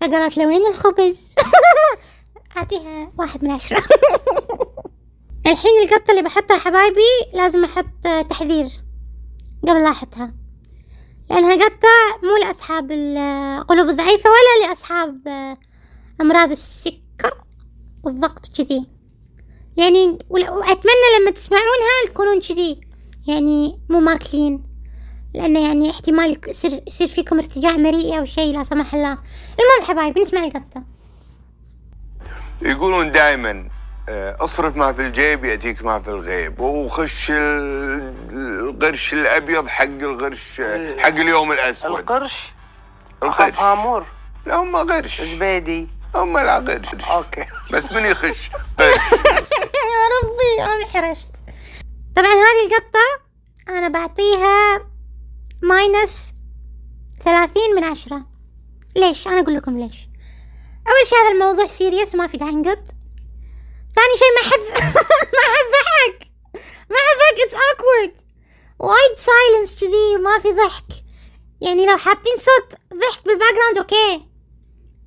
فقالت 0.00 0.36
له 0.36 0.46
وين 0.46 0.66
الخبز؟ 0.66 1.34
أعطيها 2.56 3.12
واحد 3.18 3.44
من 3.44 3.50
عشرة. 3.50 3.82
الحين 5.46 5.72
القطة 5.82 6.10
اللي 6.10 6.22
بحطها 6.22 6.58
حبايبي 6.58 7.10
لازم 7.34 7.64
أحط 7.64 8.26
تحذير 8.30 8.68
قبل 9.62 9.82
لا 9.82 9.90
أحطها. 9.90 10.34
لأنها 11.30 11.54
قطة 11.54 11.88
مو 12.22 12.36
لأصحاب 12.36 12.92
القلوب 12.92 13.88
الضعيفة 13.88 14.30
ولا 14.30 14.66
لأصحاب 14.66 15.28
أمراض 16.20 16.50
السكر 16.50 17.01
والضغط 18.02 18.48
وكذي. 18.48 18.86
يعني 19.76 20.18
وأتمنى 20.30 21.08
لما 21.20 21.30
تسمعونها 21.30 22.06
تكونون 22.06 22.40
كذي 22.40 22.80
يعني 23.28 23.80
مو 23.88 24.00
ماكلين. 24.00 24.62
لأنه 25.34 25.68
يعني 25.68 25.90
احتمال 25.90 26.38
يصير 26.48 26.82
يصير 26.86 27.08
فيكم 27.08 27.38
ارتجاع 27.38 27.76
مريء 27.76 28.18
أو 28.18 28.24
شيء 28.24 28.58
لا 28.58 28.64
سمح 28.64 28.94
الله. 28.94 29.18
المهم 29.60 29.88
حبايبي 29.88 30.20
نسمع 30.20 30.44
القطة 30.44 30.82
يقولون 32.62 33.12
دائما 33.12 33.68
اصرف 34.40 34.76
ما 34.76 34.92
في 34.92 35.02
الجيب 35.02 35.44
يأتيك 35.44 35.84
ما 35.84 36.00
في 36.00 36.08
الغيب. 36.10 36.60
وخش 36.60 37.30
ال- 37.30 38.14
القرش 38.68 39.12
الأبيض 39.12 39.66
حق 39.68 39.84
القرش 39.84 40.60
حق 40.98 41.08
اليوم 41.08 41.52
الأسود. 41.52 41.90
القرش؟ 41.98 42.52
القرش. 43.22 43.50
أخاف 43.50 43.60
امور 43.60 44.06
لا 44.46 44.54
هم 44.54 44.76
قرش. 44.76 45.22
زبيدي. 45.22 45.88
هم 46.14 46.38
قرش 46.38 46.94
أوكي. 47.10 47.46
بس 47.72 47.92
من 47.92 48.04
يخش؟ 48.04 48.50
قرش 48.78 49.12
يا 49.92 50.02
ربي 50.22 50.62
أنا 50.62 50.74
انحرجت 50.82 51.30
طبعا 52.16 52.32
هذه 52.32 52.66
القطة 52.66 53.22
أنا 53.68 53.88
بعطيها 53.88 54.86
minus 55.62 56.34
ثلاثين 57.24 57.74
من 57.76 57.84
عشرة. 57.84 58.22
ليش؟ 58.96 59.28
أنا 59.28 59.40
أقول 59.40 59.54
لكم 59.54 59.78
ليش. 59.78 60.08
أول 60.88 61.06
شي 61.06 61.14
هذا 61.14 61.32
الموضوع 61.32 61.66
serious 61.66 62.14
وما 62.14 62.26
في 62.26 62.36
داعي 62.36 62.54
نقط 62.54 62.84
ثاني 63.96 64.14
شي 64.18 64.24
ما 64.36 64.50
حد 64.50 64.82
ما 65.34 65.44
حد 65.54 65.66
ضحك. 65.74 66.28
ما 66.90 66.96
حد 66.96 67.18
ضحك 67.18 67.44
اتس 67.44 67.54
awkward. 67.54 68.22
وايد 68.78 69.16
سايلنس 69.18 69.80
كذي 69.80 70.16
وما 70.16 70.38
في 70.38 70.48
ضحك. 70.52 71.04
يعني 71.60 71.86
لو 71.86 71.96
حاطين 71.96 72.36
صوت 72.36 72.78
ضحك 72.94 73.24
بالباك 73.24 73.54
جراوند 73.54 73.78
أوكي. 73.78 74.31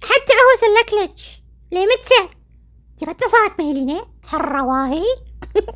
حتى 0.05 0.33
هو 0.33 0.55
سلكلج 0.59 1.21
ليه 1.71 1.85
متى؟ 1.85 2.35
جرتنا 2.99 3.27
صارت 3.27 3.59
مهلينة. 3.59 4.05
حرواهي 4.23 5.03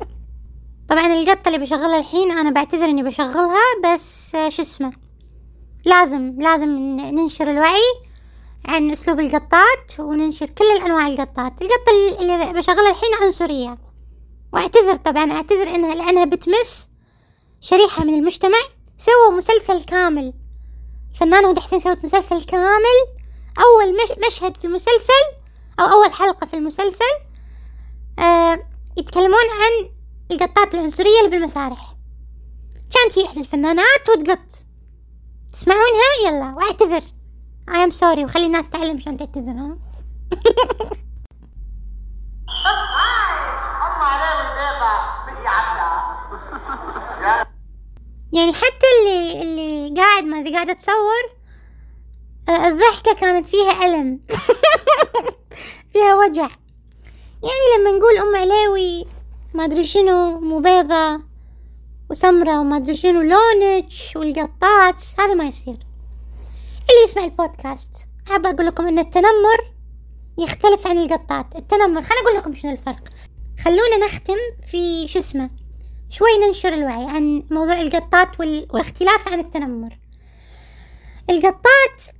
طبعا 0.90 1.06
القطة 1.06 1.48
اللي 1.48 1.58
بشغلها 1.58 1.98
الحين 1.98 2.30
أنا 2.30 2.50
بعتذر 2.50 2.84
إني 2.84 3.02
بشغلها 3.02 3.60
بس 3.84 4.34
آه، 4.34 4.48
شو 4.48 4.62
اسمه؟ 4.62 4.92
لازم 5.84 6.34
لازم 6.40 6.68
ننشر 6.96 7.50
الوعي 7.50 8.10
عن 8.64 8.90
أسلوب 8.90 9.20
القطات 9.20 9.98
وننشر 10.00 10.46
كل 10.46 10.64
الأنواع 10.64 11.06
القطات. 11.06 11.62
القطة 11.62 12.20
اللي 12.20 12.52
بشغلها 12.52 12.90
الحين 12.90 13.10
عنصرية. 13.22 13.78
وأعتذر 14.52 14.96
طبعا 14.96 15.32
أعتذر 15.32 15.74
إنها 15.74 15.94
لأنها 15.94 16.24
بتمس 16.24 16.88
شريحة 17.60 18.04
من 18.04 18.14
المجتمع. 18.14 18.58
سووا 18.96 19.36
مسلسل 19.36 19.84
كامل. 19.84 20.32
الفنانة 21.10 21.50
هدى 21.50 21.60
حسين 21.60 21.78
سوت 21.78 21.98
مسلسل 22.04 22.44
كامل 22.44 23.19
أول 23.58 23.94
مش 23.94 24.26
مشهد 24.26 24.56
في 24.56 24.64
المسلسل 24.66 25.24
أو 25.80 25.84
أول 25.84 26.12
حلقة 26.12 26.46
في 26.46 26.54
المسلسل 26.56 27.14
آه 28.18 28.66
يتكلمون 28.98 29.32
عن 29.60 29.90
القطات 30.30 30.74
العنصرية 30.74 31.18
اللي 31.24 31.30
بالمسارح. 31.30 31.94
كانت 32.90 33.18
هي 33.18 33.24
إحدى 33.26 33.40
الفنانات 33.40 34.08
وتقط. 34.08 34.38
تسمعونها؟ 35.52 36.26
يلا 36.26 36.54
واعتذر. 36.56 37.02
I 37.70 37.74
am 37.74 37.90
sorry 37.94 38.24
وخلي 38.24 38.46
الناس 38.46 38.68
تعلم 38.68 39.00
شلون 39.00 39.16
تعتذر 39.16 39.50
ها؟ 39.52 39.78
يعني 48.32 48.52
حتى 48.52 48.86
اللي 49.00 49.42
اللي 49.42 50.00
قاعد 50.00 50.24
ما 50.24 50.50
قاعدة 50.54 50.72
تصور 50.72 51.39
الضحكة 52.50 53.14
كانت 53.20 53.46
فيها 53.46 53.86
ألم. 53.86 54.20
فيها 55.92 56.14
وجع. 56.14 56.48
يعني 57.42 57.66
لما 57.78 57.90
نقول 57.90 58.18
أم 58.18 58.36
علاوي 58.36 59.06
ما 59.54 59.64
أدري 59.64 59.84
شنو 59.84 60.40
مو 60.40 60.58
بيضة 60.58 61.22
وسمرة 62.10 62.60
وما 62.60 62.76
أدري 62.76 62.96
شنو 62.96 63.20
لونج 63.20 63.92
والقطات 64.16 65.04
هذا 65.18 65.34
ما 65.34 65.44
يصير. 65.44 65.74
اللي 66.90 67.04
يسمع 67.04 67.24
البودكاست 67.24 67.96
حابة 68.28 68.50
أقول 68.50 68.66
لكم 68.66 68.86
أن 68.86 68.98
التنمر 68.98 69.74
يختلف 70.38 70.86
عن 70.86 70.98
القطات. 70.98 71.56
التنمر 71.56 72.02
خليني 72.02 72.22
أقول 72.22 72.36
لكم 72.36 72.54
شنو 72.54 72.72
الفرق. 72.72 73.08
خلونا 73.64 74.04
نختم 74.04 74.36
في 74.66 75.08
شو 75.08 75.18
اسمه 75.18 75.50
شوي 76.10 76.28
ننشر 76.46 76.72
الوعي 76.72 77.04
عن 77.04 77.42
موضوع 77.50 77.80
القطات 77.80 78.40
وال... 78.40 78.66
والاختلاف 78.70 79.28
عن 79.28 79.40
التنمر. 79.40 79.98
القطات. 81.30 82.19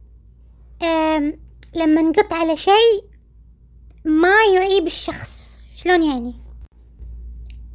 لما 1.74 2.02
نقط 2.02 2.32
على 2.32 2.56
شيء 2.56 3.04
ما 4.04 4.44
يعيب 4.54 4.86
الشخص. 4.86 5.58
شلون 5.76 6.02
يعني؟ 6.02 6.34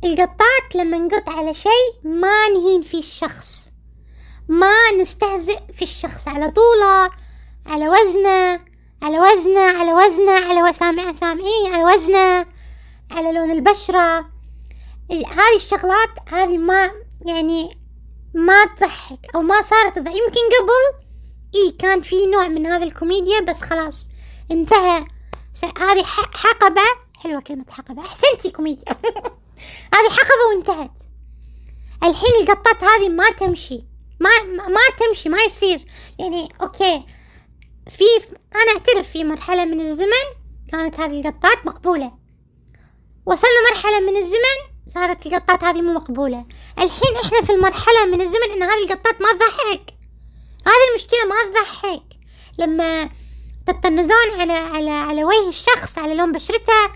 القطات 0.04 0.76
لما 0.76 0.98
نقط 0.98 1.30
على 1.30 1.54
شيء 1.54 1.94
ما 2.04 2.48
نهين 2.50 2.82
فيه 2.82 3.00
الشخص. 3.00 3.70
ما 4.48 4.92
نستهزئ 5.02 5.60
في 5.74 5.82
الشخص. 5.82 6.28
على 6.28 6.52
طوله 6.52 7.10
على 7.66 7.90
وزنه 7.90 8.60
على 9.04 9.20
وزنه 9.20 9.62
على 9.80 9.94
وزنه 9.94 10.32
على 10.32 10.64
وسامع 10.64 11.14
سامعيه 11.14 11.70
على 11.74 11.84
وزنه 11.94 12.46
على 13.12 13.32
لون 13.32 13.52
البشرة. 13.52 14.20
ال- 15.12 15.26
هذه 15.26 15.56
الشغلات 15.56 16.10
هذه 16.28 16.58
ما 16.58 16.92
يعني 17.26 17.78
ما 18.34 18.66
تضحك 18.66 19.20
أو 19.36 19.42
ما 19.42 19.62
صارت 19.62 19.96
تضحك. 19.96 20.16
يمكن 20.16 20.42
قبل 20.60 21.05
إي 21.56 21.72
كان 21.80 22.02
في 22.02 22.26
نوع 22.26 22.48
من 22.48 22.66
هذه 22.66 22.84
الكوميديا 22.84 23.40
بس 23.40 23.62
خلاص 23.62 24.10
انتهى. 24.52 25.06
هذه 25.78 26.04
حقبة. 26.34 26.82
حلوة 27.16 27.42
كلمة 27.42 27.66
حقبة. 27.70 28.02
أحسنتي 28.02 28.50
كوميديا. 28.52 28.94
هذه 29.96 30.10
حقبة 30.10 30.46
وانتهت. 30.50 30.92
الحين 32.04 32.42
القطات 32.42 32.84
هذه 32.84 33.10
ما 33.10 33.30
تمشي. 33.30 33.86
ما 34.20 34.30
ما 34.68 34.80
تمشي 35.00 35.30
ما 35.30 35.38
يصير. 35.38 35.86
يعني 36.20 36.54
أوكي. 36.62 37.04
في 37.90 38.04
أنا 38.56 38.72
أعترف 38.76 39.12
في 39.12 39.24
مرحلة 39.24 39.66
من 39.66 39.82
الزمن 39.82 40.26
كانت 40.72 41.00
هذه 41.00 41.20
القطات 41.20 41.66
مقبولة. 41.66 42.12
وصلنا 43.26 43.70
مرحلة 43.72 44.00
من 44.00 44.18
الزمن 44.18 44.76
صارت 44.88 45.26
القطات 45.26 45.64
هذه 45.64 45.82
مو 45.82 45.94
مقبولة. 45.94 46.46
الحين 46.78 47.16
إحنا 47.24 47.42
في 47.42 47.52
المرحلة 47.52 48.06
من 48.06 48.22
الزمن 48.22 48.52
إن 48.56 48.64
هذه 48.64 48.84
القطات 48.84 49.22
ما 49.22 49.28
تضحك. 49.32 49.95
هذه 50.68 50.90
المشكلة 50.92 51.20
ما 51.30 51.36
تضحك. 51.52 52.04
لما 52.60 53.10
تطنزون 53.68 54.40
على 54.40 54.54
على 54.54 54.90
على 54.90 55.24
وجه 55.24 55.50
الشخص 55.50 55.98
على 55.98 56.16
لون 56.16 56.32
بشرته 56.32 56.90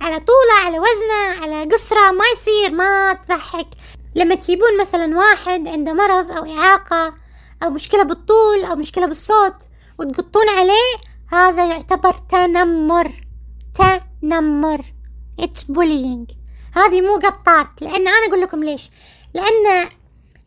على 0.00 0.16
طوله 0.16 0.64
على 0.64 0.78
وزنه 0.78 1.42
على 1.42 1.74
قصره 1.74 2.10
ما 2.10 2.24
يصير 2.32 2.70
ما 2.70 3.12
تضحك. 3.12 3.68
لما 4.14 4.34
تجيبون 4.34 4.80
مثلا 4.80 5.18
واحد 5.18 5.68
عنده 5.68 5.92
مرض 5.92 6.30
أو 6.30 6.58
إعاقة 6.58 7.14
أو 7.62 7.70
مشكلة 7.70 8.02
بالطول 8.02 8.64
أو 8.64 8.76
مشكلة 8.76 9.06
بالصوت 9.06 9.54
وتقطون 9.98 10.48
عليه 10.48 10.94
هذا 11.32 11.66
يعتبر 11.66 12.12
تنمر. 12.12 13.26
تنمر. 13.78 14.84
it's 15.40 15.62
bullying 15.62 16.30
هذه 16.74 17.00
مو 17.00 17.16
قطات. 17.16 17.68
لأن 17.80 18.08
أنا 18.08 18.26
أقول 18.28 18.40
لكم 18.40 18.64
ليش. 18.64 18.90
لأن 19.34 19.88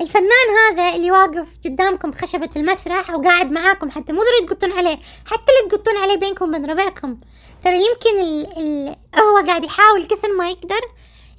الفنان 0.01 0.47
هذا 0.69 0.95
اللي 0.95 1.11
واقف 1.11 1.47
قدامكم 1.65 2.11
بخشبة 2.11 2.49
المسرح 2.55 3.11
أو 3.11 3.21
قاعد 3.21 3.51
معاكم 3.51 3.91
حتى 3.91 4.13
مو 4.13 4.19
ضروري 4.21 4.47
تقطون 4.47 4.71
عليه 4.71 4.99
حتى 5.25 5.51
اللي 5.51 5.77
تقطون 5.77 5.97
عليه 5.97 6.15
بينكم 6.15 6.49
وبين 6.49 6.65
ربعكم. 6.65 7.17
ترى 7.63 7.75
يمكن 7.75 8.19
ال 8.19 8.57
ال 8.57 8.95
هو 9.19 9.47
قاعد 9.47 9.65
يحاول 9.65 10.05
كثر 10.05 10.33
ما 10.37 10.49
يقدر 10.49 10.81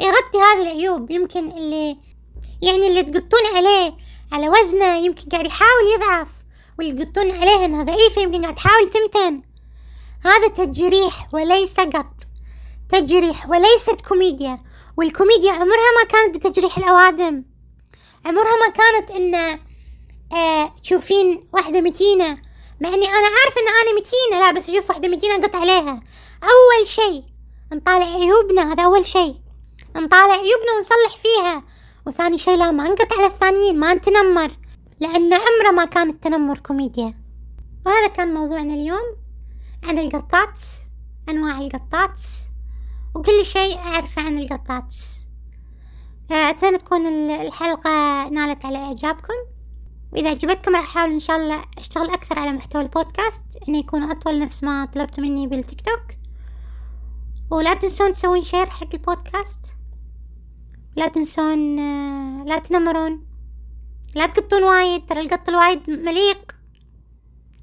يغطي 0.01 0.39
هذه 0.39 0.63
العيوب. 0.63 1.11
يمكن 1.11 1.51
اللي 1.51 1.97
يعني 2.63 2.87
اللي 2.87 3.03
تقطون 3.03 3.57
عليه 3.57 3.95
على 4.33 4.49
وزنه 4.49 4.97
يمكن 4.97 5.29
قاعد 5.29 5.47
يحاول 5.47 5.93
يضعف 5.95 6.29
واللي 6.79 7.05
تقطون 7.05 7.31
عليها 7.31 7.65
إنها 7.65 7.83
ضعيفة 7.83 8.23
يمكن 8.23 8.43
قاعد 8.43 8.55
تحاول 8.55 8.91
تمتن. 8.91 9.43
هذا 10.25 10.49
تجريح 10.49 11.29
وليس 11.35 11.81
قط. 11.81 12.15
تجريح 12.93 13.49
وليست 13.49 14.01
كوميديا 14.09 14.59
والكوميديا 14.97 15.53
عمرها 15.53 15.91
ما 16.03 16.09
كانت 16.09 16.37
بتجريح 16.37 16.79
الأوادم. 16.79 17.45
عمرها 18.25 18.57
ما 18.57 18.69
كانت 18.69 19.11
إن 19.11 19.35
آه 20.33 20.75
تشوفين 20.83 21.49
واحدة 21.53 21.81
متينة. 21.81 22.39
مع 22.81 22.89
إني 22.89 23.07
أنا 23.07 23.27
عارفة 23.27 23.61
إن 23.61 23.69
أنا 23.69 24.01
متينة. 24.01 24.41
لا 24.41 24.53
بس 24.53 24.71
أشوف 24.71 24.91
واحدة 24.91 25.09
متينة 25.09 25.35
اقط 25.35 25.57
عليها. 25.57 26.03
أول 26.43 26.87
شي 26.87 27.25
نطالع 27.73 28.07
عيوبنا 28.07 28.73
هذا 28.73 28.85
أول 28.85 29.07
شي 29.07 29.35
نطالع 29.97 30.35
عيوبنا 30.35 30.73
ونصلح 30.77 31.23
فيها. 31.23 31.63
وثاني 32.07 32.39
شي 32.39 32.57
لا 32.57 32.71
ما 32.71 32.89
نقط 32.89 33.13
على 33.13 33.27
الثانيين 33.27 33.79
ما 33.79 33.95
نتنمر. 33.95 34.57
لأن 35.01 35.35
عمره 35.35 35.71
ما 35.75 35.85
كان 35.85 36.11
التنمر 36.11 36.59
كوميديا. 36.59 37.15
وهذا 37.87 38.07
كان 38.07 38.35
موضوعنا 38.35 38.75
اليوم 38.75 39.17
عن 39.85 39.99
القطات 39.99 40.61
أنواع 41.29 41.59
القطات. 41.59 42.21
وكل 43.15 43.47
شيء 43.47 43.79
أعرفه 43.79 44.23
عن 44.23 44.39
القطات. 44.39 44.95
أتمنى 46.31 46.79
تكون 46.79 47.07
ال- 47.07 47.31
الحلقة 47.47 48.29
نالت 48.29 48.65
على 48.65 48.79
إعجابكم. 48.79 49.35
وإذا 50.13 50.31
عجبتكم 50.31 50.77
راح 50.77 50.85
أحاول 50.85 51.11
إن 51.13 51.21
شاء 51.21 51.37
الله 51.37 51.65
أشتغل 51.79 52.11
أكثر 52.11 52.39
على 52.39 52.53
محتوى 52.53 52.83
البودكاست 52.83 53.45
إنه 53.69 53.79
يكون 53.79 54.03
أطول 54.03 54.39
نفس 54.39 54.65
ما 54.65 54.85
طلبتوا 54.85 55.25
مني 55.25 55.47
بالتيك 55.47 55.81
توك. 55.81 56.19
ولا 57.51 57.75
تنسون 57.75 58.11
تسوون 58.11 58.43
share 58.43 58.67
حق 58.67 58.89
البودكاست. 58.95 59.65
لا 60.97 61.09
تنسون 61.09 61.79
آه، 61.79 62.45
لا 62.45 62.59
تنمرون. 62.59 63.27
لا 64.15 64.27
تقطون 64.27 64.63
وايد 64.65 65.07
ترى 65.07 65.21
القط 65.21 65.49
الوايد 65.49 65.91
مليق. 65.91 66.57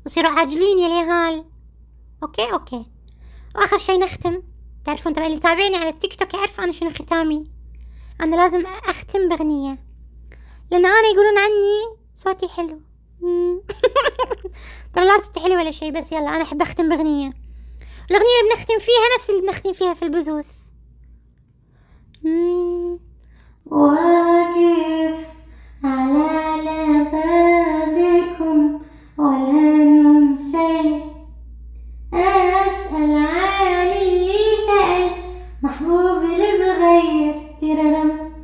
وصيروا 0.06 0.32
عاقلين 0.32 0.80
يا 0.80 0.88
اليهال 0.88 1.46
أوكي 2.24 2.54
أوكي. 2.54 2.86
وآخر 3.56 3.78
شي 3.78 3.98
نختم. 3.98 4.42
تعرفون 4.86 5.14
طبعا 5.14 5.26
اللي 5.26 5.38
يتابعني 5.38 5.76
على 5.76 5.90
التيك 5.90 6.16
توك 6.16 6.34
يعرف 6.34 6.62
أنا 6.62 6.72
شنو 6.72 6.90
ختامي. 6.90 7.55
أنا 8.22 8.36
لازم 8.36 8.66
أختم 8.66 9.30
بأغنية 9.30 9.78
لأن 10.72 10.86
أنا 10.86 11.08
يقولون 11.08 11.38
عني 11.38 11.98
صوتي 12.16 12.48
حلو. 12.48 12.82
ترى 14.94 15.06
لا 15.06 15.20
صوتي 15.20 15.40
حلو 15.40 15.56
ولا 15.56 15.72
شيء 15.72 15.92
بس 15.92 16.12
يلا 16.12 16.30
أنا 16.36 16.44
أحب 16.44 16.62
أختم 16.62 16.90
بأغنية 16.90 17.34
الأغنية 18.12 18.40
اللي 18.42 18.56
بنختم 18.56 18.80
فيها 18.80 19.16
نفس 19.18 19.30
اللي 19.30 19.42
بنختم 19.42 19.74
فيها 19.74 19.94
في 19.94 20.04
البثوث. 20.06 20.48
واقف 23.66 25.26
على 25.84 26.62
لبابكم 26.62 28.82
ولا 29.18 29.86
نمسي. 29.86 31.02
أسأل 32.14 33.18
عن 33.18 33.88
اللي 33.88 34.38
سأل 34.68 35.10
محبوب 35.64 36.24
الصغير 36.24 36.95
Dee-da-dum. 37.66 38.35